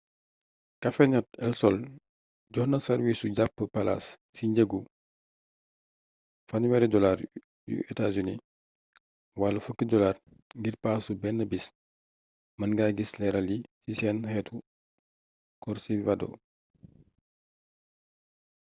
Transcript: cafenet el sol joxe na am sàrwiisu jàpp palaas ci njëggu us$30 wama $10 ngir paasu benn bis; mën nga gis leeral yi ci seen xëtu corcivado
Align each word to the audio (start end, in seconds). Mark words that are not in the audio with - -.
cafenet 0.83 1.27
el 1.45 1.53
sol 1.61 1.75
joxe 2.53 2.69
na 2.69 2.77
am 2.79 2.85
sàrwiisu 2.85 3.27
jàpp 3.37 3.55
palaas 3.73 4.05
ci 4.35 4.43
njëggu 4.49 4.79
us$30 6.51 8.29
wama 9.41 9.59
$10 9.65 10.17
ngir 10.59 10.75
paasu 10.83 11.11
benn 11.21 11.41
bis; 11.51 11.65
mën 12.59 12.71
nga 12.73 12.85
gis 12.97 13.11
leeral 13.19 13.47
yi 13.53 13.57
ci 13.83 13.91
seen 13.99 14.17
xëtu 14.33 14.55
corcivado 15.63 16.27